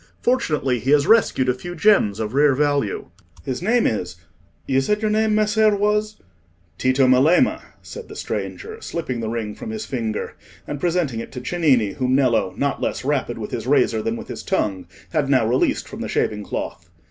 Fortunately, 0.23 0.79
he 0.79 0.89
has 0.89 1.05
rescued 1.05 1.47
a 1.47 1.53
few 1.53 1.75
gems 1.75 2.19
of 2.19 2.33
rare 2.33 2.55
value. 2.55 3.11
His 3.45 3.61
name 3.61 3.85
is—you 3.85 4.81
said 4.81 4.99
your 4.99 5.11
name, 5.11 5.35
Messer, 5.35 5.75
was—?" 5.75 6.19
"Tito 6.79 7.05
Melema," 7.05 7.61
said 7.83 8.07
the 8.07 8.15
stranger, 8.15 8.81
slipping 8.81 9.19
the 9.19 9.29
ring 9.29 9.53
from 9.53 9.69
his 9.69 9.85
finger, 9.85 10.35
and 10.65 10.79
presenting 10.79 11.19
it 11.19 11.31
to 11.33 11.39
Cennini, 11.39 11.91
whom 11.93 12.15
Nello, 12.15 12.55
not 12.57 12.81
less 12.81 13.05
rapid 13.05 13.37
with 13.37 13.51
his 13.51 13.67
razor 13.67 14.01
than 14.01 14.15
with 14.15 14.27
his 14.27 14.41
tongue, 14.41 14.87
had 15.11 15.29
now 15.29 15.45
released 15.45 15.87
from 15.87 16.01
the 16.01 16.09
shaving 16.09 16.43
cloth. 16.43 16.89